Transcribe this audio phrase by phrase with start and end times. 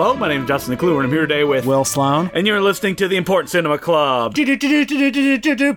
[0.00, 2.30] Hello, my name is Justin Decloux, and I'm here today with Will Sloan.
[2.32, 4.32] and you're listening to the Important Cinema Club.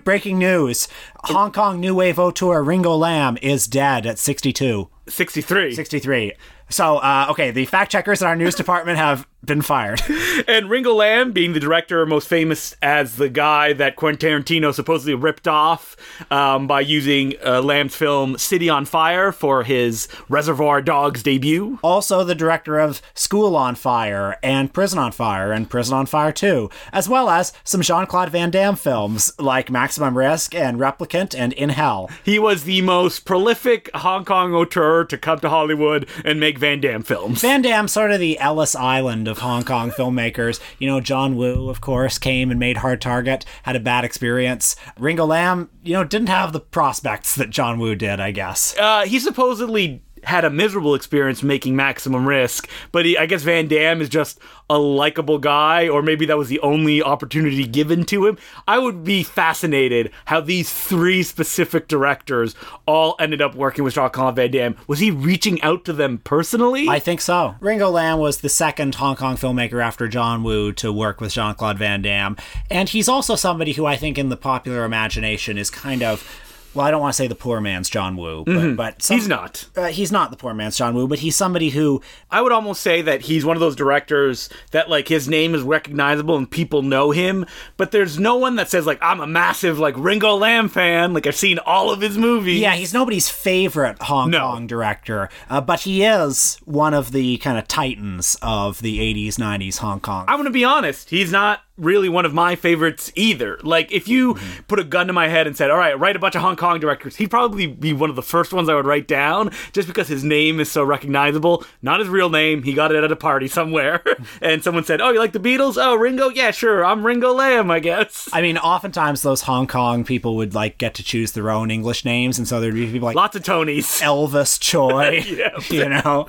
[0.04, 0.86] Breaking news.
[1.24, 4.88] Hong Kong New Wave auteur Ringo Lam is dead at 62.
[5.08, 5.74] 63.
[5.74, 6.34] 63.
[6.68, 10.00] So, uh, okay, the fact checkers in our news department have been fired.
[10.48, 15.14] And Ringo Lam, being the director, most famous as the guy that Quentin Tarantino supposedly
[15.14, 15.96] ripped off
[16.30, 21.78] um, by using uh, Lam's film City on Fire for his Reservoir Dogs debut.
[21.82, 26.32] also, the director of School on Fire and Prison on Fire and Prison on Fire
[26.32, 31.38] 2, as well as some Jean Claude Van Damme films like Maximum Risk and Replicant
[31.38, 32.10] and In Hell.
[32.24, 36.80] He was the most prolific Hong Kong auteur to come to Hollywood and make Van
[36.80, 37.42] Damme films.
[37.42, 40.60] Van Damme, sort of the Ellis Island of Hong Kong filmmakers.
[40.78, 44.76] You know, John Woo, of course, came and made Hard Target, had a bad experience.
[44.96, 48.76] Ringo Lam, you know, didn't have the prospects that John Woo did, I guess.
[48.78, 53.68] uh, he supposedly had a miserable experience making Maximum Risk, but he, I guess Van
[53.68, 54.38] Damme is just
[54.70, 58.38] a likable guy, or maybe that was the only opportunity given to him.
[58.66, 62.54] I would be fascinated how these three specific directors
[62.86, 64.76] all ended up working with Jean-Claude Van Damme.
[64.86, 66.88] Was he reaching out to them personally?
[66.88, 67.56] I think so.
[67.60, 71.54] Ringo Lam was the second Hong Kong filmmaker after John Woo to work with Jean
[71.54, 72.36] Claude Van Damme.
[72.70, 76.41] And he's also somebody who I think in the popular imagination is kind of.
[76.74, 79.28] Well, I don't want to say the poor man's John Woo, but, but some- He's
[79.28, 79.66] not.
[79.76, 82.80] Uh, he's not the poor man's John Woo, but he's somebody who I would almost
[82.80, 86.82] say that he's one of those directors that like his name is recognizable and people
[86.82, 87.44] know him,
[87.76, 91.12] but there's no one that says like I'm a massive like Ringo Lam fan.
[91.12, 92.60] Like I've seen all of his movies.
[92.60, 94.38] Yeah, he's nobody's favorite Hong No.
[94.40, 99.34] Kong director, uh, but he is one of the kind of titans of the 80s,
[99.36, 100.24] 90s Hong Kong.
[100.28, 101.10] I'm gonna be honest.
[101.10, 103.58] He's not really one of my favorites either.
[103.62, 104.62] Like if you mm-hmm.
[104.64, 106.56] put a gun to my head and said, "All right, write a bunch of Hong
[106.56, 109.88] Kong directors," he'd probably be one of the first ones I would write down, just
[109.88, 111.64] because his name is so recognizable.
[111.80, 112.62] Not his real name.
[112.62, 114.02] He got it at a party somewhere,
[114.40, 115.76] and someone said, "Oh, you like the Beatles?
[115.80, 116.28] Oh, Ringo?
[116.28, 116.84] Yeah, sure.
[116.84, 120.94] I'm Ringo Lam, I guess." I mean, oftentimes those Hong Kong people would like get
[120.94, 124.00] to choose their own English names, and so there'd be people like Lots of Tonys.
[124.02, 125.22] Elvis Choi,
[125.70, 126.26] you know.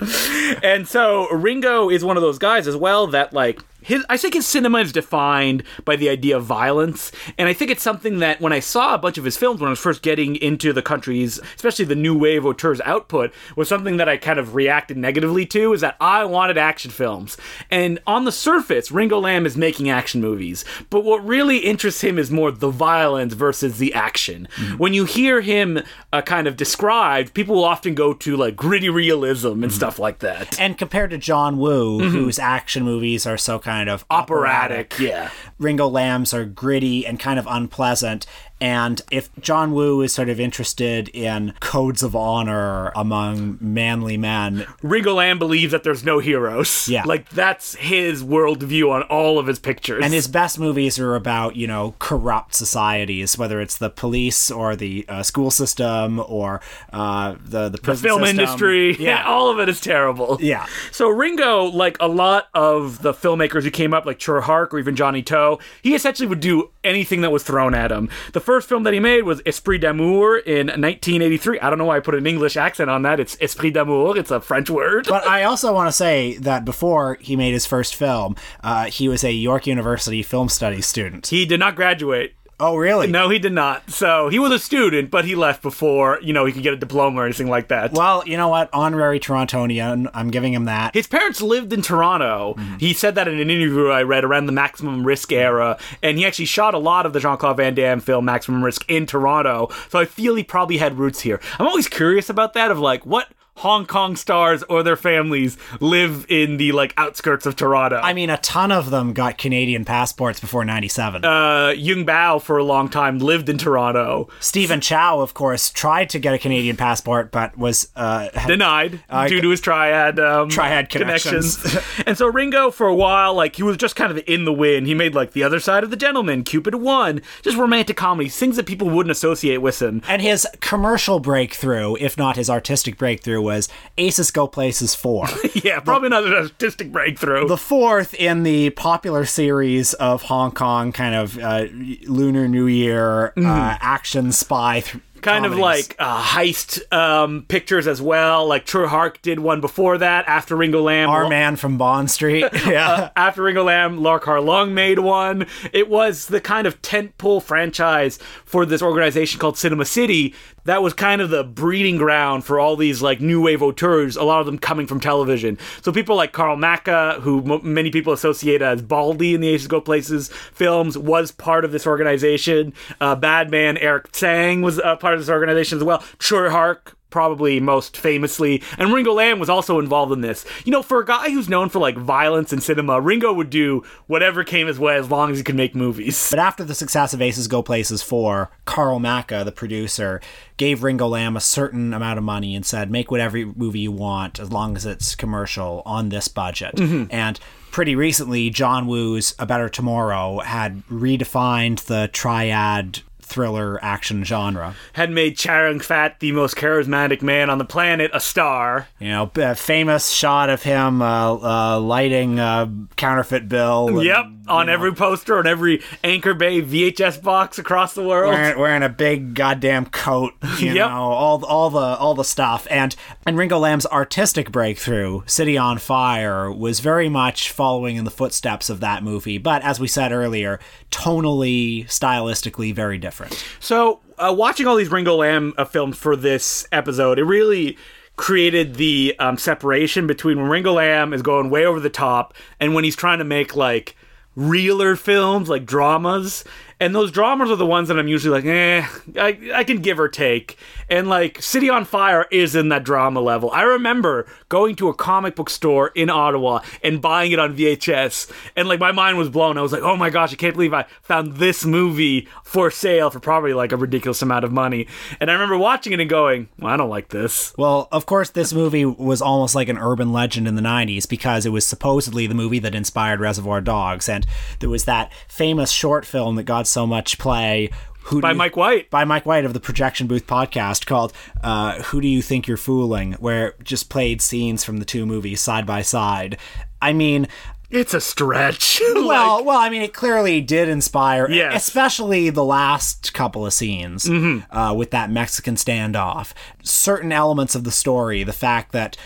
[0.64, 4.34] and so Ringo is one of those guys as well that like his I think
[4.34, 7.12] his cinema is defined by the idea of violence.
[7.38, 9.68] And I think it's something that when I saw a bunch of his films when
[9.68, 13.98] I was first getting into the country's especially the new wave auteurs output was something
[13.98, 17.38] that I kind of reacted negatively to is that I wanted action films.
[17.70, 20.66] And on the surface Ringo Lam is making action movies.
[20.90, 24.48] But what really interests him is more the violence versus the action.
[24.56, 24.78] Mm-hmm.
[24.78, 28.90] When you hear him uh, kind of described people will often go to like gritty
[28.90, 29.70] realism and mm-hmm.
[29.72, 30.60] stuff like that.
[30.60, 32.10] And compared to John Woo, mm-hmm.
[32.10, 35.30] whose action movies are so kind of operatic yeah
[35.60, 38.26] Ringo Lam's are gritty and kind of unpleasant.
[38.64, 44.66] And if John Woo is sort of interested in codes of honor among manly men,
[44.82, 46.88] Ringo Lam believes that there's no heroes.
[46.88, 47.04] Yeah.
[47.06, 50.02] Like that's his worldview on all of his pictures.
[50.02, 54.78] and his best movies are about, you know, corrupt societies, whether it's the police or
[54.78, 56.62] the uh, school system or
[56.94, 58.40] uh, the the prison film system.
[58.40, 58.96] industry.
[59.04, 59.26] Yeah.
[59.26, 60.38] all of it is terrible.
[60.40, 60.66] Yeah.
[60.92, 64.80] So Ringo, like a lot of the filmmakers who came up, like Tsui Hark or
[64.80, 68.08] even Johnnie To, he essentially would do anything that was thrown at him.
[68.32, 71.60] The first film that he made was Esprit d'Amour in 1983.
[71.60, 73.20] I don't know why I put an English accent on that.
[73.20, 74.18] It's Esprit d'Amour.
[74.18, 75.08] It's a French word.
[75.08, 79.08] But I also want to say that before he made his first film, uh, he
[79.08, 81.28] was a York University film studies student.
[81.28, 82.36] he did not graduate.
[82.60, 83.08] Oh, really?
[83.08, 83.90] No, he did not.
[83.90, 86.78] So he was a student, but he left before you know he could get a
[86.78, 87.94] diploma or anything like that.
[87.94, 88.70] Well, you know what?
[88.72, 90.10] Honorary Torontonian.
[90.14, 90.94] I'm giving him that.
[90.94, 92.56] His parents lived in Toronto.
[92.58, 92.78] Mm-hmm.
[92.78, 96.26] He said that in an interview I read around the Maximum Risk era, and he
[96.26, 99.70] actually shot a lot of the Jean Claude Van Damme film Maximum Risk in Toronto.
[99.90, 101.40] So I feel he probably had roots here.
[101.60, 103.28] I'm always curious about that of like what
[103.58, 107.98] Hong Kong stars or their families live in the like outskirts of Toronto.
[108.04, 111.24] I mean, a ton of them got Canadian passports before 97.
[111.24, 116.10] uh, Yuen Biao for a long time lived in Toronto, Stephen Chow, of course, tried
[116.10, 120.50] to get a Canadian passport, but was uh, had- denied due to his triad um,
[120.50, 121.64] Triad connections.
[122.08, 124.88] and so Ringo, for a while, like he was just kind of in the wind.
[124.88, 128.56] He made like The Other Side of the Gentleman, Cupid One, just romantic comedies, things
[128.56, 130.02] that people wouldn't associate with him.
[130.08, 135.28] and his commercial breakthrough, if not his artistic breakthrough, was Aces Go Places 4.
[135.64, 137.48] Yeah, probably not an artistic breakthrough.
[137.48, 141.66] the fourth in the popular series of Hong Kong kind of uh,
[142.06, 144.82] Lunar New Year uh, action spy.
[144.82, 148.46] Th- kind of like uh, heist um, pictures as well.
[148.46, 150.26] Like Tsui Hark did one before that.
[150.28, 152.46] After Ringo Lam, Our Man from Bond Street.
[152.68, 153.10] Yeah.
[153.16, 155.46] after Ringo Lam, Lau Kar-leung made one.
[155.72, 160.34] It was the kind of tentpole franchise for this organization called Cinema City.
[160.66, 164.24] That was kind of the breeding ground for all these like new wave auteurs, a
[164.24, 165.58] lot of them coming from television.
[165.82, 169.68] So people like Karl Maka, who m- many people associate as Baldy in the Aces
[169.68, 172.74] Go Places films, was part of this organization.
[173.02, 176.00] Uh, Badman Eric Tsang was uh, part of this organization as well.
[176.20, 178.64] Tsui Hark probably most famously.
[178.80, 180.46] And Ringo Lam was also involved in this.
[180.66, 183.84] You know, for a guy who's known for like violence in cinema, Ringo would do
[184.08, 186.32] whatever came his way as long as he could make movies.
[186.32, 190.22] But after the success of Aces Go Places 4, Karl Maka, the producer,
[190.58, 194.40] gave Ringo Lam a certain amount of money and said, make whatever movie you want
[194.40, 196.76] as long as it's commercial on this budget.
[196.76, 197.14] Mm-hmm.
[197.14, 197.40] And
[197.72, 204.76] pretty recently, John Woo's A Better Tomorrow had redefined the triad thriller action genre.
[204.94, 208.88] Had made Chow Yun Fat the most charismatic man on the planet a star.
[209.00, 213.88] You know, a famous shot of him uh, uh, lighting a counterfeit bill.
[213.90, 218.34] and, Yep, on know, every poster, on every Anchor Bay VHS box across the world.
[218.34, 220.90] wearing, wearing a big goddamn coat, you Yep.
[220.90, 222.68] know, all all the all the stuff.
[222.70, 222.96] And
[223.26, 228.70] and Ringo Lam's artistic breakthrough, City on Fire, was very much following in the footsteps
[228.70, 230.60] of that movie, but as we said earlier,
[230.92, 233.44] tonally, stylistically very different.
[233.60, 237.78] So, uh, watching all these Ringo Lam uh, films for this episode, it really
[238.16, 242.76] created the um, separation between when Ringo Lam is going way over the top and
[242.76, 243.96] when he's trying to make like
[244.36, 246.44] realer films, like dramas.
[246.84, 248.86] And those dramas are the ones that I'm usually like, eh,
[249.16, 250.58] I, I can give or take.
[250.90, 253.50] And like City on Fire is in that drama level.
[253.52, 258.30] I remember going to a comic book store in Ottawa and buying it on VHS.
[258.58, 259.58] And like my mind was blown.
[259.58, 263.10] I was like, oh my gosh, I can't believe I found this movie for sale
[263.10, 264.86] for probably like a ridiculous amount of money.
[265.22, 267.54] And I remember watching it and going, well, I don't like this.
[267.58, 271.46] Well, of course, this movie was almost like an urban legend in the 90s because
[271.46, 274.10] it was supposedly the movie that inspired Reservoir Dogs.
[274.10, 274.28] And
[274.60, 277.70] there was that famous short film that got so much play.
[278.08, 278.90] Who By you- Mike White.
[278.90, 282.58] by Mike White of the Projection Booth podcast called uh, "Who Do You Think You're
[282.58, 286.38] Fooling," where just played scenes from the two movies side by side.
[286.82, 287.28] I mean,
[287.70, 288.82] It's a stretch.
[288.94, 291.56] well, Like, well, I mean, it clearly did inspire, Yes.
[291.66, 294.08] especially the last couple of scenes
[294.52, 296.34] uh, with that Mexican standoff.
[296.62, 298.98] Certain elements of the story, the fact that.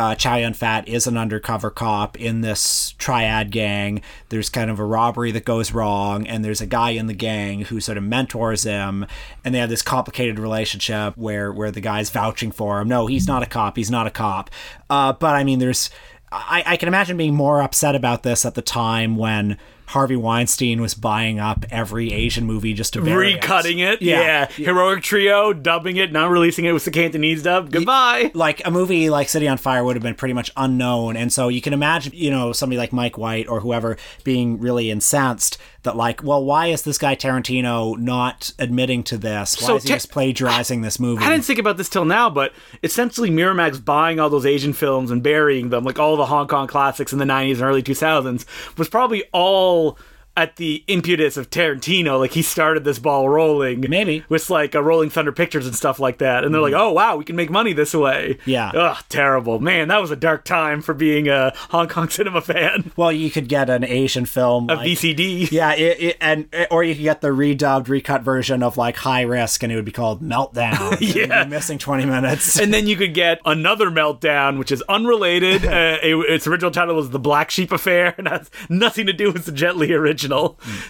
[0.00, 4.00] Uh, Chow Yun Fat is an undercover cop in this triad gang.
[4.30, 7.66] There's kind of a robbery that goes wrong, and there's a guy in the gang
[7.66, 9.04] who sort of mentors him,
[9.44, 12.88] and they have this complicated relationship where where the guy's vouching for him.
[12.88, 13.76] No, he's not a cop.
[13.76, 14.48] He's not a cop.
[14.88, 15.90] Uh, but I mean, there's
[16.32, 19.58] I, I can imagine being more upset about this at the time when
[19.90, 24.00] Harvey Weinstein was buying up every Asian movie just to recutting it.
[24.00, 24.20] Yeah.
[24.20, 24.46] Yeah.
[24.46, 27.72] Heroic Trio, dubbing it, not releasing it with the Cantonese dub.
[27.72, 28.30] Goodbye.
[28.32, 31.48] Like a movie like City on Fire would have been pretty much unknown, and so
[31.48, 35.96] you can imagine, you know, somebody like Mike White or whoever being really incensed that,
[35.96, 39.60] like, well, why is this guy Tarantino not admitting to this?
[39.60, 41.24] Why So is he Ta- just plagiarizing this movie?
[41.24, 45.10] I didn't think about this till now, but essentially Miramax buying all those Asian films
[45.10, 48.44] and burying them, like all the Hong Kong classics in the 90s and early 2000s,
[48.78, 49.98] was probably all
[50.36, 52.18] at the impetus of Tarantino.
[52.18, 53.84] Like he started this ball rolling.
[53.88, 54.24] Maybe.
[54.28, 56.44] With like a Rolling Thunder Pictures and stuff like that.
[56.44, 58.38] And they're like, oh, wow, we can make money this way.
[58.46, 58.70] Yeah.
[58.74, 59.60] Ugh, terrible.
[59.60, 62.92] Man, that was a dark time for being a Hong Kong cinema fan.
[62.96, 65.50] well, you could get an Asian film A like, VCD.
[65.50, 69.22] Yeah, it, it, and or you could get the redubbed, recut version of like High
[69.22, 70.98] Risk, and it would be called Meltdown.
[71.10, 71.44] Yeah.
[71.44, 72.58] missing twenty minutes.
[72.60, 75.64] and then you could get another meltdown, which is unrelated.
[75.64, 79.32] uh, it, its original title was The Black Sheep Affair, and has nothing to do
[79.32, 80.19] with the Jet Li original.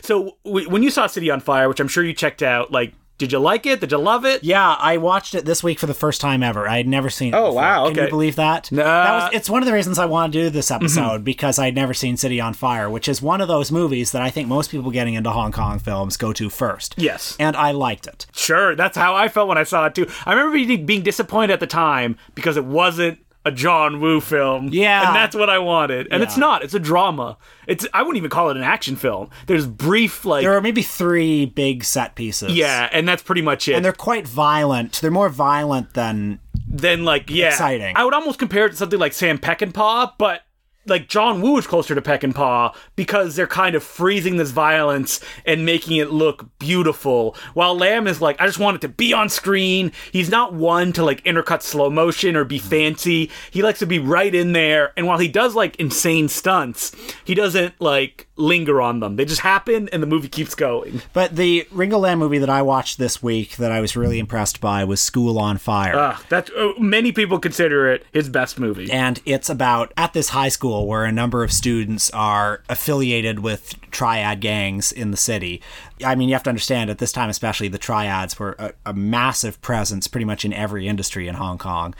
[0.02, 2.94] So w- when you saw City on Fire, which I'm sure you checked out, like,
[3.18, 3.80] did you like it?
[3.80, 4.42] Did you love it?
[4.42, 6.66] yeah, I watched it this week for the first time ever.
[6.66, 7.36] I had never seen it.
[7.36, 7.54] Oh, before.
[7.60, 8.10] wow, Can you okay.
[8.10, 8.72] believe that?
[8.72, 8.82] Nah.
[8.82, 9.34] that was.
[9.34, 10.84] It's one of the reasons I want to do this Mm-hmm.
[10.84, 14.22] episode because I'd never seen City on Fire, which is one of those movies that
[14.22, 16.94] I think most people getting into Hong Kong films go to first.
[16.96, 17.36] Yes.
[17.38, 18.24] and I liked it.
[18.32, 20.06] Sure, that's how I felt when I saw it too.
[20.24, 24.68] I remember being, being disappointed at the time because it wasn't a John Woo film.
[24.70, 25.06] Yeah.
[25.08, 26.08] and that's what I wanted.
[26.10, 26.62] And it's not.
[26.62, 27.38] It's a drama.
[27.66, 29.30] It's I wouldn't even call it an action film.
[29.46, 32.52] There's brief like There are maybe three big set pieces.
[32.54, 33.74] yeah, and that's pretty much it.
[33.74, 35.00] and they're quite violent.
[35.00, 37.96] They're more violent than than like yeah, Exciting.
[37.96, 40.42] I would almost compare it to something like Sam Peckinpah, but
[40.90, 45.64] like John Woo is closer to Peckinpah because they're kind of freezing this violence and
[45.64, 47.36] making it look beautiful.
[47.54, 49.92] While Lam is like, I just want it to be on screen.
[50.12, 53.30] He's not one to like intercut slow motion or be fancy.
[53.50, 54.92] He likes to be right in there.
[54.96, 56.94] And while he does like insane stunts,
[57.24, 59.16] he doesn't like linger on them.
[59.16, 61.02] They just happen and the movie keeps going.
[61.12, 64.60] But the Ringo Lam movie that I watched this week that I was really impressed
[64.60, 65.94] by was School on Fire.
[65.94, 68.90] Uh, that uh, many people consider it his best movie.
[68.90, 73.40] and it's about at this high school school where a number of students are affiliated
[73.40, 75.60] with triad gangs in the city.
[76.04, 78.92] I mean, you have to understand at this time, especially, the triads were a, a
[78.92, 81.94] massive presence pretty much in every industry in Hong Kong.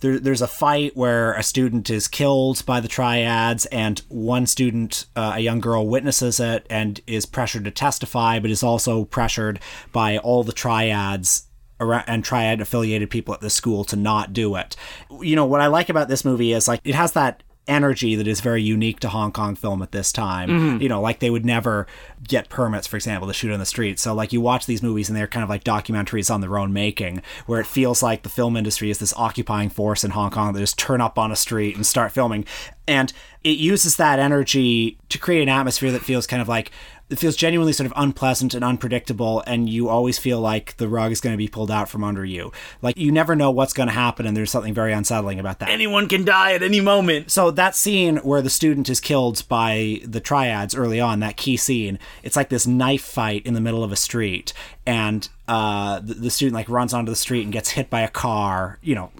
[0.00, 5.06] There, there's a fight where a student is killed by the triads, and one student,
[5.14, 9.60] uh, a young girl, witnesses it and is pressured to testify, but is also pressured
[9.92, 11.46] by all the triads
[11.80, 14.76] and triad affiliated people at the school to not do it.
[15.20, 18.26] You know, what I like about this movie is like it has that energy that
[18.26, 20.48] is very unique to Hong Kong film at this time.
[20.48, 20.82] Mm-hmm.
[20.82, 21.86] You know, like they would never
[22.26, 23.98] get permits, for example, to shoot on the street.
[23.98, 26.72] So like you watch these movies and they're kind of like documentaries on their own
[26.72, 30.52] making, where it feels like the film industry is this occupying force in Hong Kong
[30.52, 32.44] that just turn up on a street and start filming.
[32.88, 33.12] And
[33.44, 36.72] it uses that energy to create an atmosphere that feels kind of like
[37.10, 41.12] it feels genuinely sort of unpleasant and unpredictable and you always feel like the rug
[41.12, 42.52] is going to be pulled out from under you.
[42.82, 45.68] Like you never know what's going to happen and there's something very unsettling about that.
[45.68, 47.30] Anyone can die at any moment.
[47.30, 51.56] So that scene where the student is killed by the triads early on that key
[51.56, 54.52] scene it's like this knife fight in the middle of a street
[54.86, 58.08] and uh, the, the student like runs onto the street and gets hit by a
[58.08, 59.10] car you know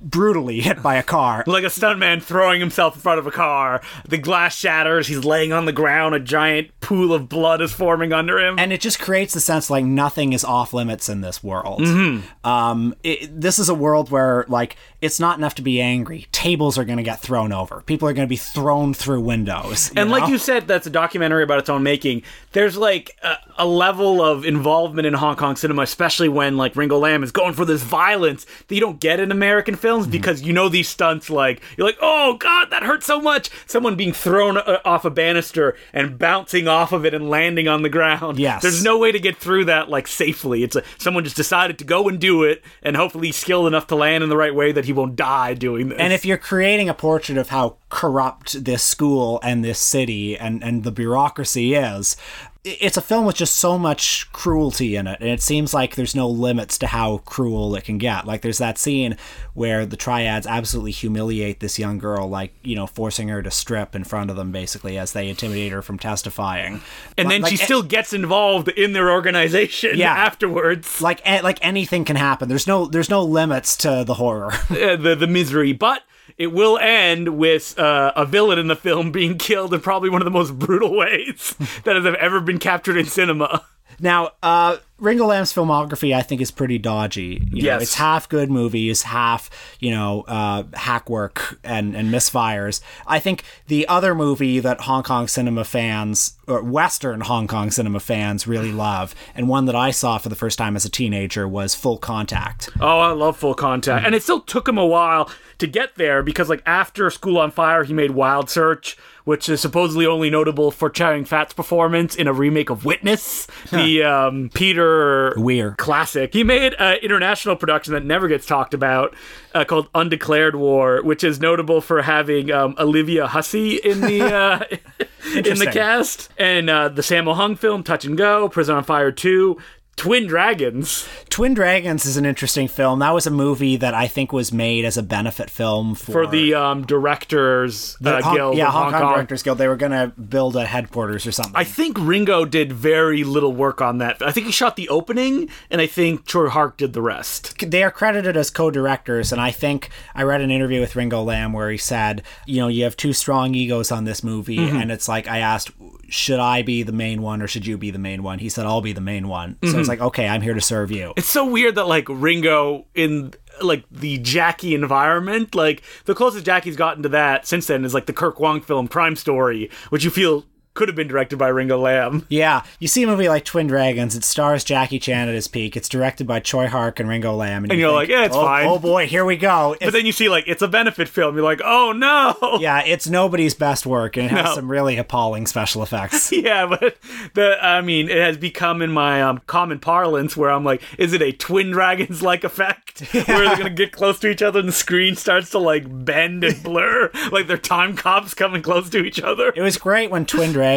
[0.00, 1.44] brutally hit by a car.
[1.46, 3.80] like a stuntman throwing himself in front of a car.
[4.08, 5.06] The glass shatters.
[5.06, 6.14] He's laying on the ground.
[6.14, 8.58] A giant pool of blood is forming under him.
[8.58, 11.80] And it just creates the sense like nothing is off limits in this world.
[11.80, 12.46] Mm-hmm.
[12.48, 16.26] Um, it, this is a world where like it's not enough to be angry.
[16.32, 17.82] Tables are going to get thrown over.
[17.82, 19.92] People are going to be thrown through windows.
[19.96, 20.16] And know?
[20.16, 22.22] like you said, that's a documentary about its own making.
[22.52, 26.98] There's like a, a level of involvement in Hong Kong cinema, especially when like Ringo
[26.98, 30.12] Lam is going for this violence that you don't get in American films mm-hmm.
[30.12, 33.50] because you know these stunts like you're like, oh god, that hurts so much.
[33.66, 37.82] Someone being thrown uh, off a banister and bouncing off of it and landing on
[37.82, 38.38] the ground.
[38.38, 40.64] Yes, there's no way to get through that like safely.
[40.64, 43.94] It's a, someone just decided to go and do it, and hopefully skilled enough to
[43.94, 45.98] land in the right way that he won't die doing this.
[45.98, 50.64] And if you're creating a portrait of how corrupt this school and this city and,
[50.64, 52.16] and the bureaucracy is,
[52.64, 56.14] it's a film with just so much cruelty in it and it seems like there's
[56.14, 58.26] no limits to how cruel it can get.
[58.26, 59.16] Like there's that scene
[59.54, 63.94] where the triads absolutely humiliate this young girl like you know forcing her to strip
[63.94, 66.80] in front of them basically as they intimidate her from testifying.
[67.16, 71.00] And then like, she still gets involved in their organization yeah, afterwards.
[71.00, 72.48] Like like anything can happen.
[72.48, 74.52] There's no there's no limits to the horror.
[74.78, 75.72] Uh, the the misery.
[75.72, 76.02] But
[76.38, 80.22] it will end with uh, a villain in the film being killed in probably one
[80.22, 81.54] of the most brutal ways
[81.84, 83.64] that has ever been captured in cinema.
[84.00, 87.46] Now, uh, Ringo Lam's filmography, I think, is pretty dodgy.
[87.52, 92.12] You yes, know, it's half good movies, half you know uh, hack work and and
[92.12, 92.80] misfires.
[93.06, 98.00] I think the other movie that Hong Kong cinema fans, or Western Hong Kong cinema
[98.00, 101.46] fans, really love, and one that I saw for the first time as a teenager
[101.46, 102.68] was Full Contact.
[102.80, 104.06] Oh, I love Full Contact, mm-hmm.
[104.06, 107.50] and it still took him a while to get there because, like, after School on
[107.50, 108.96] Fire, he made Wild Search
[109.28, 114.02] which is supposedly only notable for Chow Fat's performance in a remake of Witness, the
[114.02, 115.74] um, Peter Weir.
[115.76, 116.32] classic.
[116.32, 119.14] He made an international production that never gets talked about
[119.52, 124.64] uh, called Undeclared War, which is notable for having um, Olivia Hussey in the uh,
[125.34, 129.12] in the cast, and uh, the Sammo Hung film Touch and Go, Prison on Fire
[129.12, 129.58] Two,
[129.98, 131.08] Twin Dragons.
[131.28, 133.00] Twin Dragons is an interesting film.
[133.00, 136.26] That was a movie that I think was made as a benefit film for, for
[136.28, 138.56] the um, directors uh, Hong, guild.
[138.56, 139.58] Yeah, Hong, Hong Kong, Directors Guild.
[139.58, 141.56] They were going to build a headquarters or something.
[141.56, 144.22] I think Ringo did very little work on that.
[144.22, 147.58] I think he shot the opening, and I think Tsui Hark did the rest.
[147.68, 151.52] They are credited as co-directors, and I think I read an interview with Ringo Lam
[151.52, 154.76] where he said, you know, you have two strong egos on this movie, mm-hmm.
[154.76, 155.72] and it's like I asked,
[156.08, 158.38] should I be the main one or should you be the main one?
[158.38, 159.54] He said, I'll be the main one.
[159.54, 159.72] Mm-hmm.
[159.72, 161.12] So it's like, okay, I'm here to serve you.
[161.16, 166.76] It's so weird that like Ringo in like the Jackie environment, like the closest Jackie's
[166.76, 170.10] gotten to that since then is like the Kirk Wong film Crime Story, which you
[170.10, 170.44] feel
[170.78, 172.24] could have been directed by Ringo Lam.
[172.38, 174.14] Yeah, you see a movie like Twin Dragons.
[174.14, 175.76] It stars Jackie Chan at his peak.
[175.76, 178.36] It's directed by Tsui Hark and Ringo Lam, and, and you are like, yeah, it's
[178.36, 178.66] oh, fine.
[178.66, 179.74] Oh boy, here we go.
[179.80, 181.34] But then you see like it's a benefit film.
[181.34, 182.36] You're like, oh no.
[182.60, 184.54] Yeah, it's nobody's best work, and it has no.
[184.54, 186.30] some really appalling special effects.
[186.32, 186.96] yeah, but
[187.34, 191.12] the I mean, it has become in my um, common parlance where I'm like, is
[191.12, 193.24] it a Twin Dragons like effect yeah.
[193.26, 196.44] where they're gonna get close to each other and the screen starts to like bend
[196.44, 199.52] and blur, like they're time cops coming close to each other.
[199.56, 200.67] It was great when Twin Dragons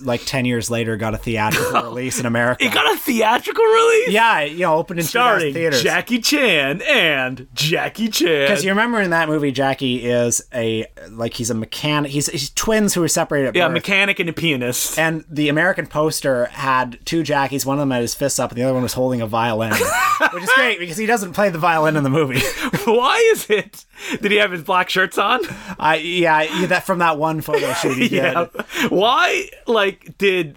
[0.00, 2.64] like 10 years later got a theatrical release in America.
[2.64, 4.10] It got a theatrical release?
[4.10, 5.82] Yeah, you know, opened in Starring theaters.
[5.82, 8.48] Jackie Chan and Jackie Chan.
[8.48, 12.10] Because you remember in that movie, Jackie is a, like, he's a mechanic.
[12.10, 13.74] He's, he's twins who were separated at Yeah, birth.
[13.74, 14.98] mechanic and a pianist.
[14.98, 17.64] And the American poster had two Jackies.
[17.66, 19.72] One of them had his fists up, and the other one was holding a violin,
[20.32, 22.40] which is great because he doesn't play the violin in the movie.
[22.84, 23.84] Why is it
[24.20, 25.40] Did he have his black shirts on?
[25.78, 28.12] I yeah, yeah, that from that one photo shoot he did.
[28.22, 28.46] Yeah.
[28.88, 29.29] Why,
[29.66, 30.56] like, did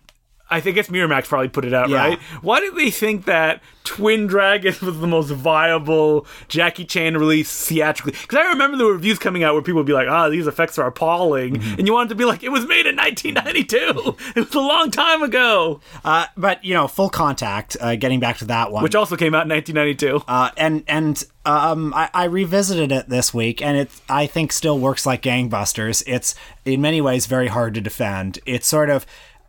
[0.53, 1.98] I think it's Miramax probably put it out, Yeah.
[1.98, 2.19] right?
[2.41, 8.13] Why did they think that Twin Dragons was the most viable Jackie Chan release theatrically?
[8.22, 10.48] Because I remember there were reviews coming out where people would be like, "Ah, these
[10.48, 11.79] effects are appalling," Mm-hmm.
[11.79, 14.15] and you wanted to be like, "It was made in 1992.
[14.36, 17.75] it was a long time ago," Uh, but you know, full contact.
[17.81, 20.24] Uh, getting back to that one, which also came out in 1992.
[20.27, 24.79] uh, and and um, I, I revisited it this week, and it I think still
[24.79, 26.03] works like gangbusters.
[26.07, 28.39] It's in many ways very hard to defend.
[28.45, 29.05] It's sort of.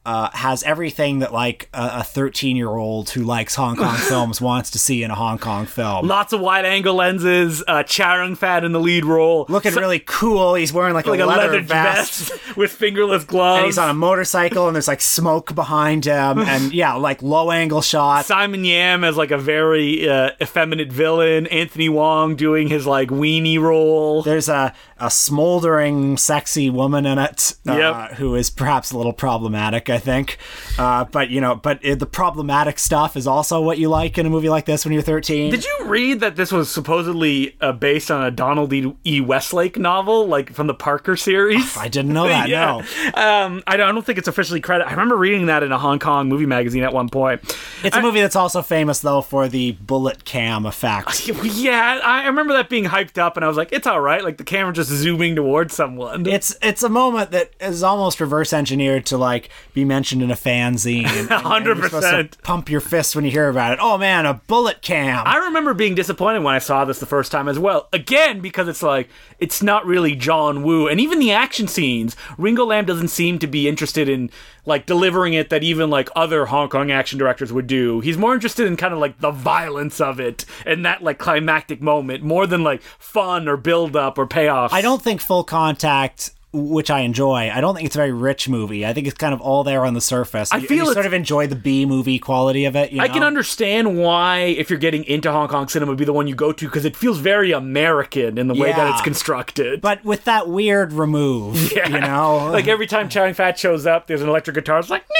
[0.07, 4.71] Uh, has everything that like a 13 year old who likes Hong Kong films wants
[4.73, 6.07] to see in a Hong Kong film.
[6.07, 7.63] Lots of wide angle lenses.
[7.67, 9.47] Uh, Chow Yun Fat in the lead role.
[9.49, 10.57] Looking So- really cool.
[10.57, 12.33] He's wearing like, like a, a leather, leather vest.
[12.33, 13.59] vest with fingerless gloves.
[13.61, 17.51] And he's on a motorcycle, and there's like smoke behind him, and yeah, like low
[17.51, 18.29] angle shots.
[18.29, 21.47] Simon Yam as like a very uh, effeminate villain.
[21.47, 24.21] Anthony Wong doing his like weenie role.
[24.23, 28.13] There's a, a smoldering, sexy woman in it uh, Yep.
[28.19, 30.39] who is perhaps a little problematic, I think.
[30.79, 34.27] Uh, but you know, but uh, the problematic stuff is also what you like in
[34.27, 35.51] a movie like this when you're 13.
[35.51, 39.21] Did you read that this was supposedly uh, based on a Donald E.
[39.21, 41.77] Westlake novel, like from the Parker series?
[41.77, 42.45] I didn't know that.
[42.55, 42.81] No.
[43.15, 44.89] Um, I don't, I don't think it's officially credited.
[44.89, 47.41] I remember reading that in a Hong Kong movie magazine at one point.
[47.83, 51.29] It's a movie that's also famous though for the bullet cam effect.
[51.45, 54.39] Yeah, I remember that being hyped up, and I was like, "It's all right." Like
[54.39, 56.27] the camera just zooming towards someone.
[56.27, 60.35] It's it's a moment that is almost reverse engineered to like be mentioned in a
[60.35, 61.07] fanzine.
[61.07, 62.43] and- and- and you're supposed to 100%.
[62.43, 63.79] Pump your fist when you hear about it.
[63.81, 65.23] Oh man, a bullet cam.
[65.27, 67.89] I remember being disappointed when I saw this the first time as well.
[67.93, 72.65] Again, because it's like it's not really John Woo, and even the action scenes, Ringo
[72.65, 74.31] Lam doesn't seem to be interested in
[74.67, 78.01] like delivering it that even like other Hong Kong action directors would do.
[78.01, 81.83] He's more interested in kind of like the violence of it and that like climactic
[81.83, 84.73] moment more than like fun or build up or payoff.
[84.73, 88.49] I don't think Full Contact, which I enjoy, I don't think it's a very rich
[88.49, 88.87] movie.
[88.87, 90.53] I think it's kind of all there on the surface.
[90.53, 92.93] I feel you sort of enjoy the B movie quality of it.
[92.93, 96.13] You I can understand why, if you're getting into Hong Kong cinema, would be the
[96.13, 99.81] one you go to because it feels very American in the way that it's constructed.
[99.81, 101.89] but with that weird remove, Yeah.
[101.89, 104.79] you know, like every time Chow Yun Fat shows up, there's an electric guitar.
[104.79, 105.05] It's like,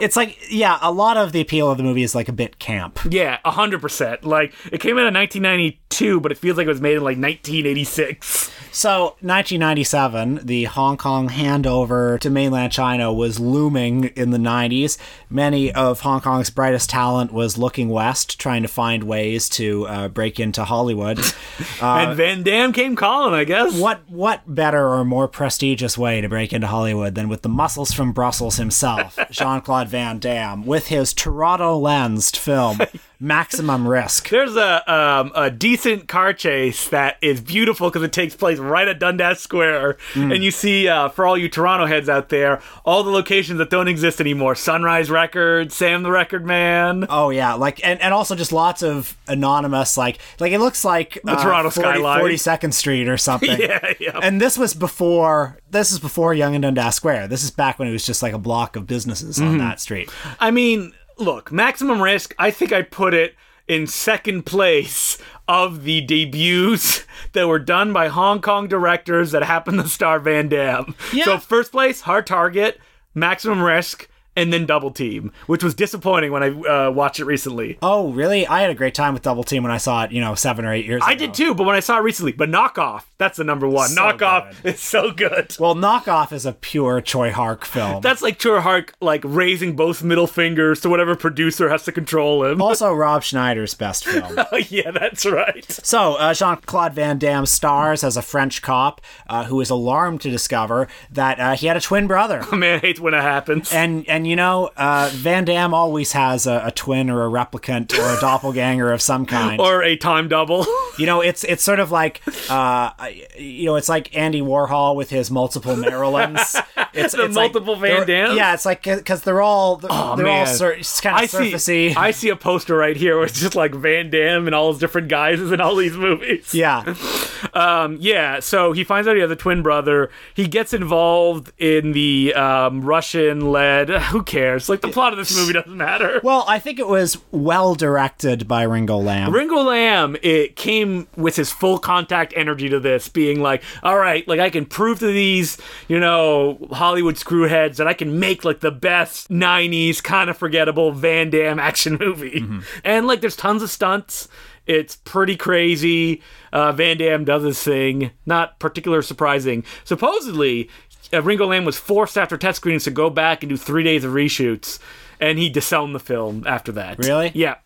[0.00, 2.58] it's like yeah, a lot of the appeal of the movie is like a bit
[2.58, 2.98] camp.
[3.10, 4.24] yeah, hundred percent.
[4.24, 7.18] Like it came out in 1992, but it feels like it was made in like
[7.18, 8.50] 1986.
[8.74, 14.98] So, 1997, the Hong Kong handover to mainland China was looming in the 90s.
[15.30, 20.08] Many of Hong Kong's brightest talent was looking west, trying to find ways to uh,
[20.08, 21.20] break into Hollywood.
[21.80, 23.78] and Van Damme came calling, I guess.
[23.78, 27.92] what what better or more prestigious way to break into Hollywood than with the muscles
[27.92, 32.78] from Brussels himself, Jean Claude Van Damme, with his Toronto lensed film
[33.20, 34.28] Maximum Risk.
[34.28, 38.86] There's a um, a decent car chase that is beautiful because it takes place right
[38.86, 43.02] at Dundas Square, and you see uh, for all you Toronto heads out there, all
[43.02, 47.06] the locations that don't exist anymore: Sunrise Records, Sam the Record Man.
[47.08, 51.18] Oh yeah, like and, and also just lots of anonymous like like it looks like
[51.24, 52.20] the Toronto skyline.
[52.20, 53.58] 42nd Street or something.
[53.58, 54.18] Yeah, yeah.
[54.22, 57.28] And this was before this is before Yonge and Dundas Square.
[57.28, 59.48] This is back when it was just like a block of businesses Mm-hmm.
[59.48, 60.10] on that street.
[60.40, 63.34] I mean, look, Maximum Risk, I think I put it
[63.68, 69.78] in second place of the debuts that were done by Hong Kong directors that happened
[69.80, 70.94] to star Van Damme.
[71.12, 71.24] Yeah.
[71.24, 72.78] So first place, Hard Target,
[73.14, 77.78] Maximum Risk, and then Double Team, which was disappointing when I uh, watched it recently.
[77.82, 78.46] Oh, really?
[78.46, 80.64] I had a great time with Double Team when I saw it, you know, 7
[80.64, 81.06] or 8 years ago.
[81.08, 81.26] I ago.
[81.26, 83.88] did too, but when I saw it recently, but Knockoff, that's the number one.
[83.88, 84.74] So Knockoff good.
[84.74, 85.56] is so good.
[85.58, 88.00] Well, Knockoff is a pure Tsui Hark film.
[88.00, 92.44] That's like Tsui Hark, like raising both middle fingers to whatever producer has to control
[92.44, 92.60] him.
[92.74, 94.38] also Rob Schneider's best film.
[94.38, 95.64] Oh, yeah, that's right.
[95.70, 100.20] So, uh, Jean Claude Van Damme stars as a French cop uh, who is alarmed
[100.22, 102.44] to discover that uh, he had a twin brother.
[102.52, 103.72] Man hates when it happens.
[103.72, 107.92] And and you know, uh, Van Damme always has a, a twin or a replicant
[107.98, 109.60] or a doppelganger of some kind.
[109.60, 110.66] or a time double.
[110.98, 112.90] you know, it's it's sort of like uh,
[113.38, 116.60] you know, it's like Andy Warhol with his multiple Marilyns.
[116.96, 118.36] It's, The it's like- multiple Van they're- Dams?
[118.36, 121.92] Yeah, it's like because they're all they're, Oh, they're all sur- kind I of see.
[121.92, 124.78] I see a poster right here where it's just like Van Damme and all his
[124.78, 126.54] different guises in all these movies.
[126.54, 126.94] yeah,
[127.54, 128.38] Um, yeah.
[128.38, 130.08] So he finds out he has a twin brother.
[130.34, 133.90] He gets involved in the um, Russian-led.
[134.14, 134.68] Who cares?
[134.68, 136.20] Like the plot of this movie doesn't matter.
[136.22, 139.32] well, I think it was well directed by Ringo Lam.
[139.34, 144.26] Ringo Lam, it came with his full contact energy to this, being like, all right,
[144.28, 148.60] like I can prove to these, you know, Hollywood screwheads that I can make like
[148.60, 152.46] the best 90s kind of forgettable Van Damme action movie.
[152.84, 154.28] And like there's tons of stunts.
[154.66, 156.22] It's pretty crazy.
[156.52, 158.12] Uh, Van Damme does his thing.
[158.26, 159.64] Not particular surprising.
[159.82, 160.70] Supposedly,
[161.14, 164.02] Uh, Ringo Lam was forced after test screenings to go back and do three days
[164.04, 164.80] of reshoots,
[165.20, 166.98] and he disowned the film after that.
[166.98, 167.30] Really?
[167.34, 167.56] Yeah.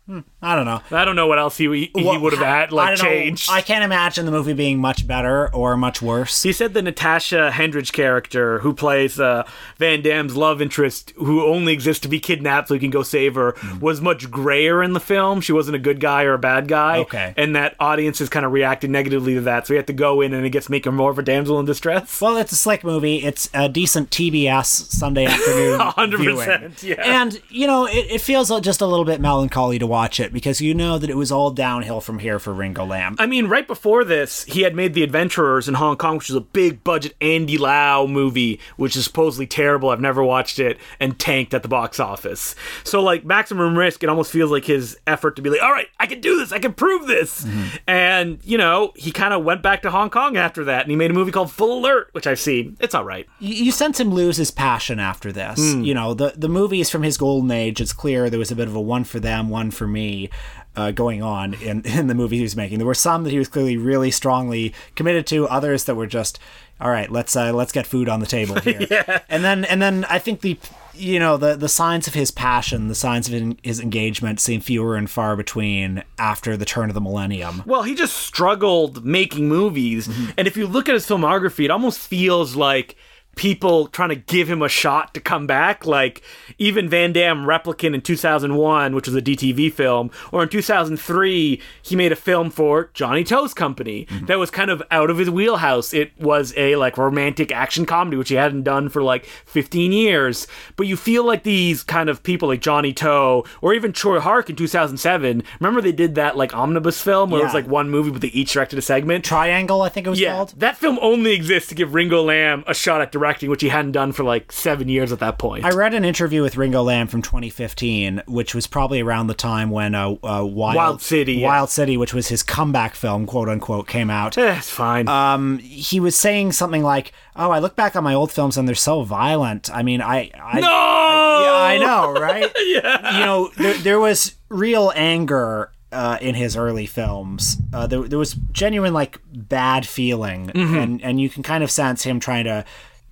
[0.41, 0.81] I don't know.
[0.91, 3.11] I don't know what else he he, he Well, would have had I like don't
[3.31, 3.35] know.
[3.51, 6.43] I can't imagine the movie being much better or much worse.
[6.43, 11.75] He said the Natasha Henstridge character, who plays uh, Van Damme's love interest, who only
[11.75, 13.81] exists to be kidnapped so he can go save her, Hmm.
[13.81, 15.43] was much grayer in the film.
[15.43, 16.99] She wasn't a good guy or a bad guy.
[17.01, 17.35] Okay.
[17.37, 19.67] And that audiences kind of reacted negatively to that.
[19.67, 21.61] So he had to go in and it gets make her more of a damsel
[21.61, 22.19] in distress.
[22.21, 23.17] Well, it's a slick movie.
[23.25, 25.81] It's a decent TBS Sunday afternoon.
[25.81, 26.75] 100%, viewing.
[26.99, 27.23] yeah.
[27.23, 30.61] And, you know, it, it feels just a little bit melancholy to watch it because
[30.61, 33.17] you know that it was all downhill from here for Ringo Lam.
[33.19, 36.37] I mean, right before this, he had made The Adventurers in Hong Kong, which is
[36.37, 39.91] a big budget Andy Lau movie, which is supposedly terrible.
[39.91, 42.55] I've never watched it, and tanked at the box office.
[42.85, 45.89] So, like, Maximum Risk, it almost feels like his effort to be like, all right,
[45.99, 47.47] I can do this, I can prove this.
[47.87, 50.97] And, you know, he kind of went back to Hong Kong after that, and he
[50.97, 52.77] made a movie called Full Alert, which I've seen.
[52.81, 53.27] It's all right.
[53.39, 55.59] you, you sense him lose his passion after this.
[55.59, 55.83] Hmm.
[55.83, 57.79] You know, the the movies from his golden age.
[57.79, 60.31] It's clear there was a bit of a one for them, one for me.
[60.75, 63.39] Uh, going on in, in the movie he was making, there were some that he
[63.39, 65.49] was clearly really strongly committed to.
[65.49, 66.39] Others that were just,
[66.81, 69.23] all right, let's uh, let's get food on the table here.
[69.29, 70.57] And then and then I think the
[70.95, 74.95] you know the the signs of his passion, the signs of his engagement seem fewer
[74.95, 77.65] and far between after the turn of the millennium.
[77.67, 80.09] Well, he just struggled making movies.
[80.39, 82.97] And if you look at his filmography, it almost feels like
[83.39, 85.87] people trying to give him a shot to come back.
[85.87, 86.23] Like
[86.59, 91.97] even Van Damme Replicant in 2001, which was a DTV film, or in 2003, he
[91.97, 94.27] made a film for Johnnie To's company mm-hmm.
[94.27, 95.95] that was kind of out of his wheelhouse.
[95.95, 100.47] It was a like romantic action comedy, which he hadn't done for like 15 years.
[100.77, 104.51] But you feel like these kind of people like Johnnie To or even Tsui Hark
[104.51, 105.45] in 2007.
[105.61, 108.29] Remember they did that like omnibus film where it was like one movie, but they
[108.29, 109.25] each directed a segment.
[109.25, 110.55] Triangle, I think it was Yeah, called.
[110.57, 113.93] that film only exists to give Ringo Lam a shot at directing, which he hadn't
[113.93, 115.65] done for like seven years at that point.
[115.65, 119.71] I read an interview with Ringo Lam from 2015, which was probably around the time
[119.71, 121.47] when uh, uh, Wild, Wild City, yeah.
[121.49, 124.37] Wild City, which was his comeback film, quote unquote, came out.
[124.39, 125.09] Eh, it's fine.
[125.09, 128.67] Um, he was saying something like, "Oh, I look back on my old films and
[128.67, 129.71] they're so violent.
[129.75, 132.51] I mean, I, I no, yeah, I know, right?
[132.67, 133.19] yeah.
[133.19, 137.57] You know, there, there was real anger uh, in his early films.
[137.73, 140.75] Uh, there, there was genuine like bad feeling, Mm-hmm.
[140.77, 142.65] and and you can kind of sense him trying to.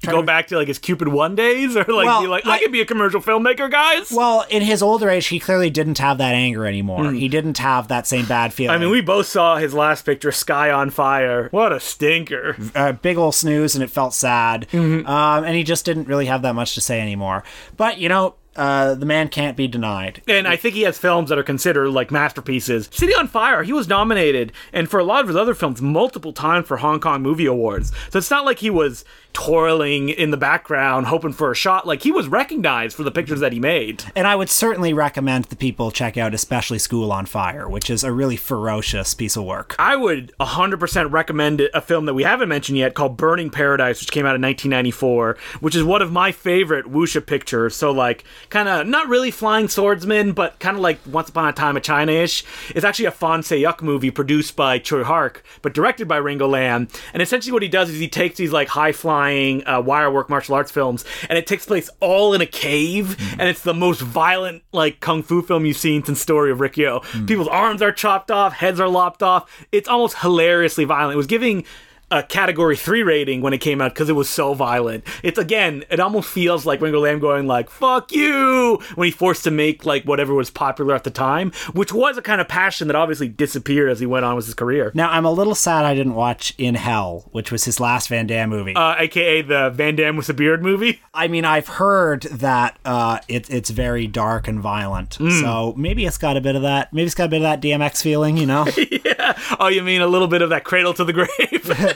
[0.07, 2.63] Go back to like his Cupid One days, or like Well, be like, I like-
[2.63, 4.11] could be a commercial filmmaker, guys.
[4.13, 7.13] Well, in his older age, he clearly didn't have that anger anymore.
[7.13, 8.75] He didn't have that same bad feeling.
[8.75, 11.49] I mean, we both saw his last picture, Sky on Fire.
[11.51, 12.57] What a stinker.
[12.75, 14.67] a big ol' snooze, and it felt sad.
[14.73, 15.07] Mm-hmm.
[15.07, 17.45] Um, and he just didn't really have that much to say anymore.
[17.77, 20.23] But you know, uh, the man can't be denied.
[20.27, 22.89] And I think he has films that are considered like masterpieces.
[22.93, 26.33] City on Fire, he was nominated, and for a lot of his other films, multiple
[26.33, 27.93] times for Hong Kong Movie Awards.
[28.11, 29.05] So it's not like he was
[29.37, 31.87] toiling in the background hoping for a shot.
[31.87, 34.03] Like he was recognized for the pictures that he made.
[34.17, 38.03] And I would certainly recommend the people check out, especially School on Fire, which is
[38.03, 39.77] a really ferocious piece of work.
[39.79, 44.11] I would 100% recommend a film that we haven't mentioned yet called Burning Paradise, which
[44.11, 47.77] came out in 1994, which is one of my favorite wuxia pictures.
[47.77, 51.53] So, like, kind of not really Flying Swordsman, but kind of like Once Upon a
[51.53, 52.43] Time in China ish.
[52.71, 56.89] It's actually a Fan Yuk movie produced by Tsui Hark, but directed by Ringo Lam.
[57.13, 60.29] And essentially, what he does is he takes these, like, high flying uh, wire work
[60.31, 64.01] martial arts films, and it takes place all in a cave, and it's the most
[64.01, 67.03] violent, like, kung fu film you've seen since Story of Rikyo.
[67.27, 69.67] People's arms are chopped off, heads are lopped off.
[69.73, 71.15] It's almost hilariously violent.
[71.15, 71.65] It was giving
[72.11, 75.05] a category three rating when it came out because it was so violent.
[75.23, 79.45] It's again, it almost feels like Ringo Lam going like "fuck you" when he forced
[79.45, 82.87] to make like whatever was popular at the time, which was a kind of passion
[82.89, 84.93] that obviously disappeared as he went on with his career.
[84.95, 88.27] Now, I'm a little sad I didn't watch In Hell, which was his last Van
[88.27, 88.75] Damme movie.
[88.77, 91.01] Uh, AKA the Van Damme with a beard movie.
[91.13, 95.15] I mean, I've heard that uh, it, it's very dark and violent.
[95.17, 95.31] Hmm.
[95.31, 96.93] So maybe it's got a bit of that.
[96.93, 98.67] Maybe it's got a bit of that DMX feeling, you know?
[98.77, 99.39] yeah.
[99.59, 101.96] Oh, you mean a little bit of that cradle to the grave?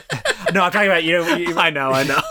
[0.53, 1.23] no, I'm talking about you.
[1.35, 2.21] you I know, I know.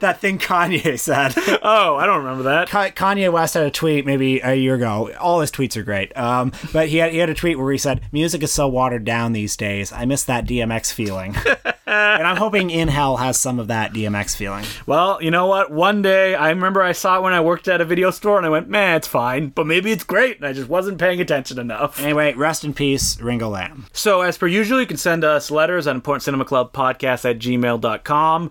[0.00, 1.34] That thing Kanye said.
[1.62, 2.68] oh, I don't remember that.
[2.68, 5.12] Ka- Kanye West had a tweet maybe a year ago.
[5.18, 6.16] All his tweets are great.
[6.16, 9.04] Um, but he had, he had a tweet where he said, Music is so watered
[9.04, 9.92] down these days.
[9.92, 11.36] I miss that DMX feeling.
[11.88, 14.64] and I'm hoping In Hell has some of that DMX feeling.
[14.86, 15.70] Well, you know what?
[15.70, 18.46] One day, I remember I saw it when I worked at a video store, and
[18.46, 21.58] I went, "Man, it's fine, but maybe it's great." And I just wasn't paying attention
[21.58, 22.00] enough.
[22.00, 23.86] Anyway, rest in peace, Ringo Lam.
[23.92, 28.50] So, as per usual, you can send us letters at importantcinemaclubpodcast at gmail.com.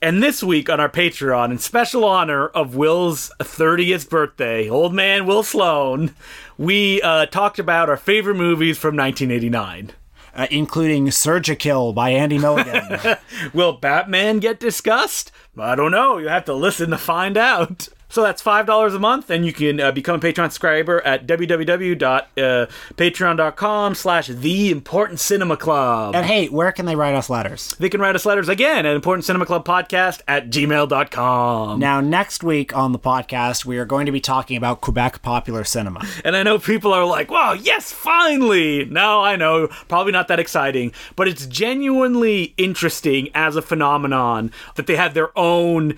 [0.00, 5.26] And this week on our Patreon, in special honor of Will's 30th birthday, old man
[5.26, 6.14] Will Sloan,
[6.56, 9.92] we uh, talked about our favorite movies from 1989.
[10.34, 13.16] Uh, including Surgikill by Andy Milligan.
[13.52, 15.32] Will Batman get discussed?
[15.58, 16.18] I don't know.
[16.18, 17.88] You have to listen to find out.
[18.10, 21.26] So that's five dollars a month, and you can uh, become a Patreon subscriber at
[21.26, 26.14] www.patreon.com slash The Important Cinema Club.
[26.14, 27.74] and hey, where can they write us letters?
[27.78, 31.78] They can write us letters again at Important Cinema Club Podcast at gmail.com.
[31.78, 35.64] Now, next week on the podcast, we are going to be talking about Quebec popular
[35.64, 36.04] cinema.
[36.24, 38.84] And I know people are like, wow, yes, finally.
[38.84, 44.86] No, I know, probably not that exciting, but it's genuinely interesting as a phenomenon that
[44.86, 45.96] they have their own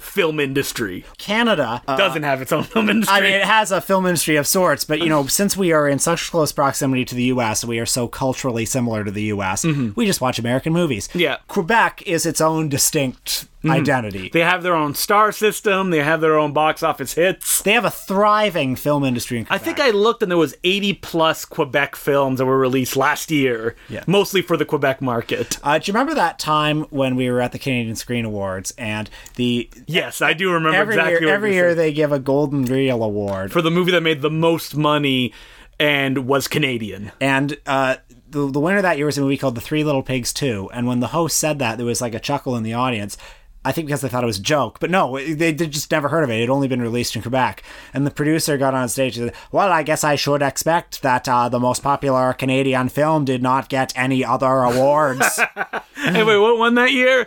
[0.00, 1.04] film industry.
[1.18, 3.16] Canada uh, Doesn't have its own film industry.
[3.16, 5.88] I mean, it has a film industry of sorts, but you know, since we are
[5.88, 9.64] in such close proximity to the U.S., we are so culturally similar to the U.S.
[9.64, 11.08] We just watch American movies.
[11.14, 11.38] Yeah.
[11.48, 14.30] Quebec is its own distinct identity.
[14.32, 17.62] they have their own star system, they have their own box office hits.
[17.62, 20.94] They have a thriving film industry in I think I looked and there was 80
[20.94, 24.04] plus Quebec films that were released last year, Yeah.
[24.06, 25.58] mostly for the Quebec market.
[25.62, 29.10] Uh, do you remember that time when we were at the Canadian Screen Awards and
[29.36, 33.02] the Yes, I do remember every exactly year every year they give a Golden Reel
[33.02, 35.32] Award for the movie that made the most money
[35.78, 37.12] and was Canadian.
[37.20, 37.96] and uh,
[38.28, 40.68] the the winner that year was a movie called The Three Little Pigs Two.
[40.72, 43.16] And when the host said that, there was like a chuckle in the audience.
[43.66, 46.08] I think because they thought it was a joke, but no, they they just never
[46.08, 46.36] heard of it.
[46.36, 47.64] It had only been released in Quebec.
[47.92, 51.28] And the producer got on stage and said, "Well, I guess I should expect that
[51.28, 55.36] uh, the most popular Canadian film did not get any other awards."
[55.96, 57.26] hey, wait, what won that year?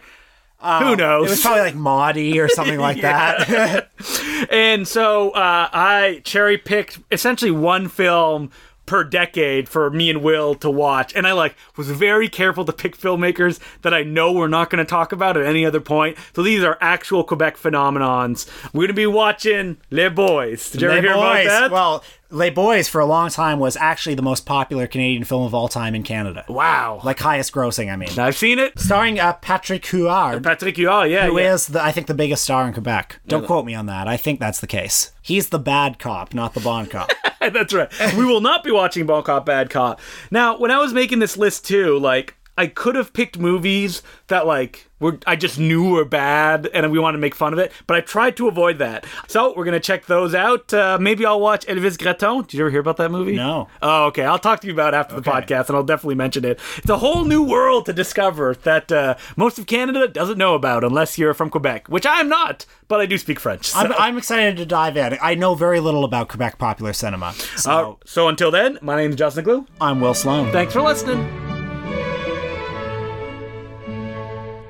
[0.61, 1.27] Who knows?
[1.27, 3.89] it was probably like Maudie or something like that.
[4.49, 8.51] and so uh, I cherry picked essentially one film
[8.89, 12.73] per decade for me and Will to watch, and I like was very careful to
[12.73, 16.17] pick filmmakers that I know we're not going to talk about at any other point.
[16.35, 18.49] So these are actual Quebec phenomenons.
[18.73, 20.71] We're going to be watching Les Boys.
[20.71, 21.45] Did you ever hear Boys.
[21.45, 21.71] about that?
[21.71, 25.55] Well, Les Boys for a long time was actually the most popular Canadian film of
[25.55, 26.45] all time in Canada.
[26.47, 28.19] wow, Like highest grossing, I mean.
[28.19, 28.77] I've seen it.
[28.77, 31.55] Starring uh, Patrick Huard, Patrick Huard, yeah, who yeah.
[31.55, 33.19] is the, I think the biggest star in Quebec.
[33.27, 34.07] Don't quote me on that.
[34.07, 35.11] I think that's the case.
[35.23, 37.09] He's the bad cop, not the Bond cop.
[37.39, 37.89] That's right.
[38.17, 40.01] We will not be watching Bond Cop Bad Cop.
[40.29, 44.45] Now, when I was making this list too, like I could have picked movies that
[44.45, 47.71] like were I just knew were bad and we want to make fun of it,
[47.87, 49.05] but I tried to avoid that.
[49.27, 50.73] So we're gonna check those out.
[50.73, 52.45] Uh, maybe I'll watch Elvis Graton.
[52.47, 53.37] Did you ever hear about that movie?
[53.37, 53.69] No.
[53.81, 54.25] Oh, okay.
[54.25, 56.59] I'll talk to you about it after the podcast, and I'll definitely mention it.
[56.77, 60.83] It's a whole new world to discover that uh, most of Canada doesn't know about
[60.83, 63.67] unless you're from Quebec, which I am not, but I do speak French.
[63.67, 63.79] So.
[63.79, 65.17] I'm, I'm excited to dive in.
[65.21, 67.31] I know very little about Quebec popular cinema.
[67.55, 69.65] So Uh, so until then, my name is Justin Decloux.
[69.79, 70.51] I'm Will Sloan.
[70.51, 71.58] Thanks for listening.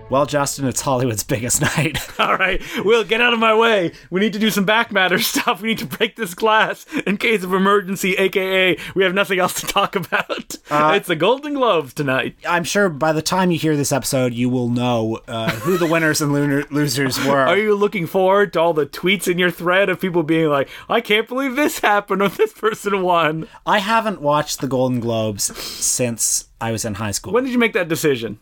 [0.09, 1.99] Well, Justin, it's Hollywood's biggest night.
[2.19, 3.91] All right, Will, get out of my way.
[4.09, 5.61] We need to do some back matter stuff.
[5.61, 9.61] We need to break this glass in case of emergency, aka we have nothing else
[9.61, 10.55] to talk about.
[10.71, 12.35] it's the Golden Globes tonight.
[12.47, 15.85] I'm sure by the time you hear this episode, you will know uh, who the
[15.85, 16.31] winners and
[16.71, 17.41] losers were.
[17.45, 20.69] Are you looking forward to all the tweets in your thread of people being like,
[20.89, 23.47] I can't believe this happened or this person won?
[23.65, 27.33] I haven't watched the Golden Globes since I was in high school.
[27.33, 28.39] When did you make that decision?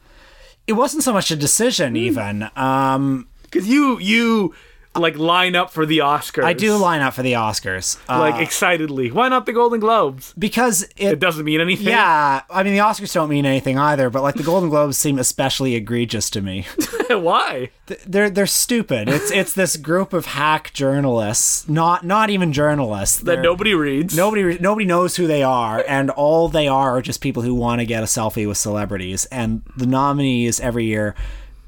[0.67, 2.49] It wasn't so much a decision, even.
[2.55, 4.53] Um, Because you, you
[4.97, 6.43] like line up for the Oscars.
[6.43, 7.97] I do line up for the Oscars.
[8.09, 9.11] Uh, Like excitedly.
[9.11, 10.33] Why not the Golden Globes?
[10.37, 11.19] because It it.
[11.19, 11.87] doesn't mean anything.
[11.87, 15.17] Yeah, I mean the Oscars don't mean anything either, but like the Golden Globes seem
[15.19, 16.65] especially egregious to me.
[17.09, 17.69] Why?
[18.05, 19.07] They're they're stupid.
[19.09, 23.17] It's it's this group of hack journalists, not not even journalists.
[23.21, 24.15] That nobody reads.
[24.15, 27.79] Nobody nobody knows who they are, and all they are are just people who want
[27.79, 29.25] to get a selfie with celebrities.
[29.25, 31.15] And the nominees every year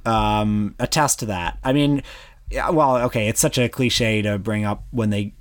[0.05, 1.57] um, attest to that.
[1.63, 2.03] I mean,
[2.51, 5.33] yeah, well, okay, it's such a cliche to bring up when they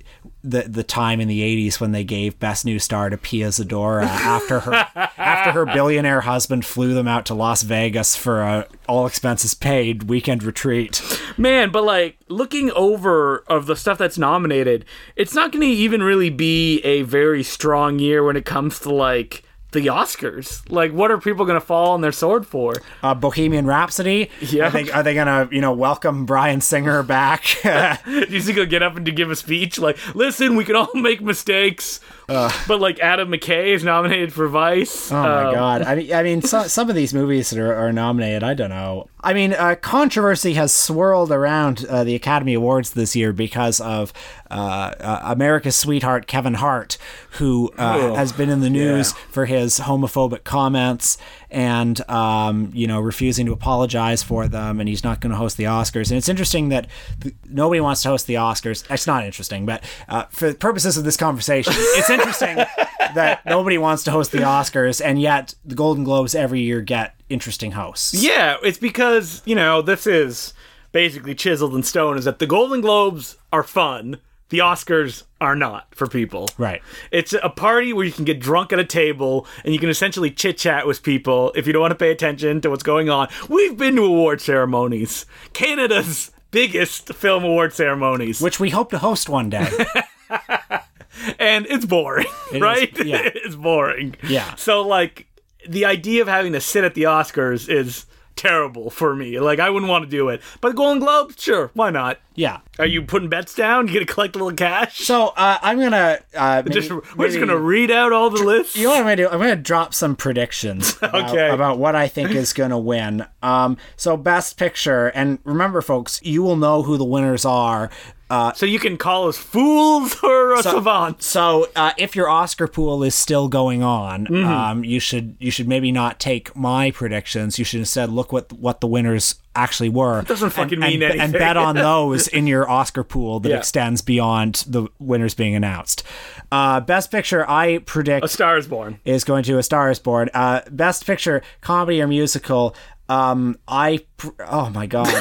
[0.43, 4.03] the the time in the '80s when they gave Best New Star to Pia Zadora
[4.03, 4.73] after her
[5.17, 10.03] after her billionaire husband flew them out to Las Vegas for a all expenses paid
[10.03, 11.01] weekend retreat.
[11.37, 16.03] Man, but like looking over of the stuff that's nominated, it's not going to even
[16.03, 20.67] really be a very strong year when it comes to like the Oscars.
[20.71, 22.73] Like, what are people going to fall on their sword for?
[23.03, 24.29] uh, Bohemian Rhapsody.
[24.41, 24.67] Yeah.
[24.67, 27.43] Are they, are they gonna you know welcome Bryan Singer back?
[27.63, 30.75] Do you think he'll get up and to give a speech like, "Listen, we can
[30.75, 35.11] all make mistakes," but like Adam McKay is nominated for Vice.
[35.11, 35.81] oh my god!
[35.83, 38.69] I mean, I mean, some some of these movies that are, are nominated, I don't
[38.71, 39.07] know.
[39.21, 44.13] I mean, uh, controversy has swirled around uh, the Academy Awards this year because of
[44.49, 44.53] uh,
[44.99, 46.97] uh, America's sweetheart Kevin Hart,
[47.31, 49.19] who uh, has been in the news yeah.
[49.29, 51.17] for his homophobic comments
[51.51, 55.57] and um, you know refusing to apologize for them, and he's not going to host
[55.57, 56.09] the Oscars.
[56.11, 56.87] And it's interesting that
[57.19, 58.89] th- nobody wants to host the Oscars.
[58.89, 62.55] It's not interesting, but uh, for the purposes of this conversation, it's interesting
[63.15, 67.18] that nobody wants to host the Oscars, and yet the Golden Globes every year get
[67.29, 68.13] interesting house.
[68.13, 70.53] Yeah, it's because, you know, this is
[70.91, 75.93] basically chiseled in stone is that the Golden Globes are fun, the Oscars are not
[75.93, 76.49] for people.
[76.57, 76.81] Right.
[77.11, 80.31] It's a party where you can get drunk at a table and you can essentially
[80.31, 83.27] chit chat with people if you don't want to pay attention to what's going on.
[83.47, 85.25] We've been to award ceremonies.
[85.53, 88.41] Canada's biggest film award ceremonies.
[88.41, 89.69] Which we hope to host one day.
[91.39, 93.05] and it's boring, is, right?
[93.05, 93.21] yeah.
[93.35, 94.15] it's boring.
[94.27, 94.55] Yeah.
[94.55, 95.27] So like
[95.69, 98.05] the idea of having to sit at the Oscars is
[98.35, 99.37] terrible for me.
[99.39, 100.41] Like I wouldn't want to do it.
[100.61, 102.19] But the Golden Globes, sure, why not?
[102.35, 102.59] yeah.
[102.77, 103.87] Are you putting bets down?
[103.89, 104.99] You gonna collect a little cash?
[104.99, 108.77] So uh, I'm gonna uh, maybe, just, we're just gonna read out all the lists.
[108.77, 109.27] You know what I'm gonna do?
[109.27, 111.49] I'm gonna drop some predictions about, Okay.
[111.49, 113.25] about what I think is gonna win.
[113.43, 117.89] Um, so best picture, and remember, folks, you will know who the winners are.
[118.29, 121.25] Uh, so you can call us fools or uh, savants.
[121.25, 124.47] so uh, if your Oscar pool is still going on, Mm-hmm.
[124.47, 127.57] um, you should you should maybe not take my predictions.
[127.57, 130.21] You should instead look what what the winners actually were.
[130.21, 131.21] doesn't fucking and, mean and, anything.
[131.21, 133.57] And bet on those in your Oscar pool that Yeah.
[133.57, 136.03] extends beyond the winners being announced.
[136.51, 138.99] Uh, best picture, I predict A Star is Born.
[139.05, 140.29] is going to A Star Is Born.
[140.33, 142.75] Uh, best Picture, comedy or musical.
[143.09, 145.07] Um, I pr- oh my god,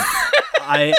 [0.61, 0.95] I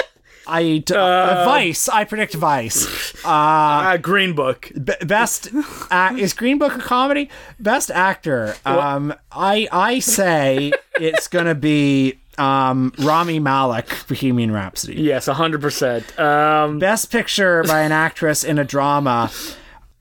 [0.50, 1.88] I d- uh, Vice.
[1.88, 3.14] I predict Vice.
[3.24, 4.70] Uh, Green Book.
[4.82, 5.50] B- best
[5.90, 7.28] uh, is Green Book a comedy?
[7.58, 8.54] Best actor.
[8.66, 14.94] Um, I I say it's gonna be um Rami Malek, Bohemian Rhapsody.
[15.00, 16.18] Yes, hundred percent.
[16.18, 19.30] Um, Best Picture by an actress in a drama,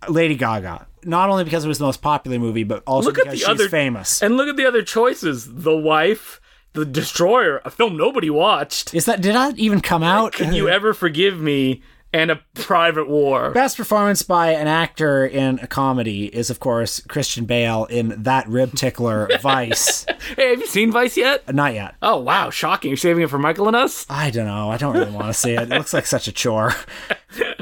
[0.07, 0.88] Lady Gaga.
[1.05, 3.45] Not only because it was the most popular movie, but also Look at because the
[3.45, 4.21] she's other- famous.
[4.21, 6.38] and look at the other choices: The Wife,
[6.73, 8.93] The Destroyer, a film nobody watched.
[8.93, 10.34] Is that did that even come out?
[10.34, 11.82] Can you ever forgive me?
[12.12, 13.51] And a Private War.
[13.51, 18.47] Best performance by an actor in a comedy is, of course, Christian Bale in That
[18.47, 20.08] Rib Tickler Vice.
[20.36, 21.53] Hey, have you seen Vice yet?
[21.53, 21.93] Not yet.
[22.01, 22.89] Oh wow, shocking!
[22.89, 24.08] You're saving it for Michael and us.
[24.10, 24.71] I don't know.
[24.71, 25.62] I don't really want to see it.
[25.62, 26.73] It looks like such a chore.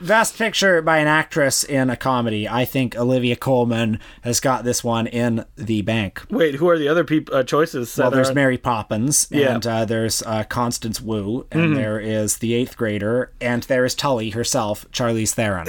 [0.02, 2.48] Best picture by an actress in a comedy.
[2.48, 6.22] I think Olivia Colman has got this one in the bank.
[6.30, 7.98] Wait, who are the other peop- uh, choices?
[7.98, 9.56] Well, there's Mary Poppins, Yeah.
[9.56, 13.94] and uh, there's uh, Constance Wu, and there is the eighth grader, and there is
[13.96, 15.68] Tully herself, Charlize Theron.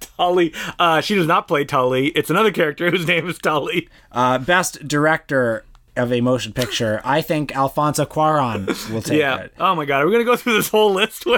[0.16, 0.52] Tully.
[0.78, 2.08] Uh, she does not play Tully.
[2.08, 3.88] It's another character whose name is Tully.
[4.12, 5.64] Uh, best director
[5.96, 7.00] of a motion picture.
[7.04, 9.36] I think Alfonso Cuaron will take Yeah.
[9.42, 9.52] it.
[9.60, 11.24] Oh my god, are we gonna go through this whole list?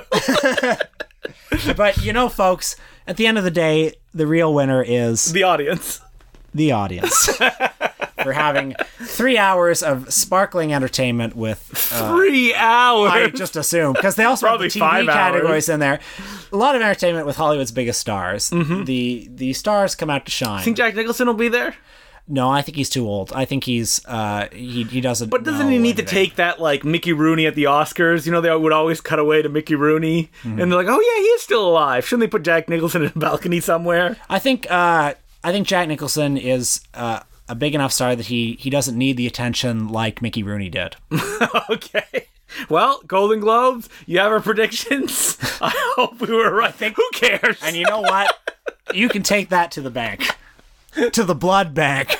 [1.76, 5.42] But you know, folks, at the end of the day, the real winner is the
[5.44, 6.00] audience.
[6.54, 7.26] the audience
[8.22, 11.90] for having three hours of sparkling entertainment with.
[11.92, 13.10] Uh, three hours.
[13.12, 15.74] I just assume because they also Probably have the five TV categories hours.
[15.74, 16.00] in there.
[16.52, 18.50] A lot of entertainment with Hollywood's biggest stars.
[18.50, 18.84] Mm-hmm.
[18.84, 20.62] The the stars come out to shine.
[20.64, 21.74] Think Jack Nicholson will be there?
[22.28, 23.32] No, I think he's too old.
[23.32, 25.28] I think he's uh he he doesn't.
[25.28, 28.26] But doesn't he need to take that like Mickey Rooney at the Oscars?
[28.26, 30.60] You know, they would always cut away to Mickey Rooney, Mm-hmm.
[30.60, 33.08] and they're like, "Oh yeah, he is still alive." Shouldn't they put Jack Nicholson in
[33.14, 34.16] a balcony somewhere?
[34.28, 38.54] I think uh, I think Jack Nicholson is uh, a big enough star that he
[38.60, 40.96] he doesn't need the attention like Mickey Rooney did.
[41.70, 42.26] okay.
[42.68, 45.36] Well, Golden Globes, you have our predictions.
[45.60, 46.72] I hope we were right.
[46.74, 47.58] Think, Who cares?
[47.62, 48.32] And you know what?
[48.94, 50.22] you can take that to the bank,
[51.12, 52.16] to the blood bank.